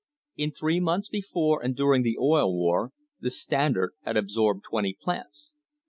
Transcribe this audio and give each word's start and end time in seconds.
In 0.35 0.49
three 0.49 0.79
months 0.79 1.09
before 1.09 1.61
and 1.61 1.75
during 1.75 2.01
the 2.01 2.17
Oil 2.19 2.51
War 2.57 2.91
the 3.19 3.29
Standard 3.29 3.93
had 4.01 4.17
absorbed 4.17 4.63
twenty 4.63 4.97
plants. 4.99 5.53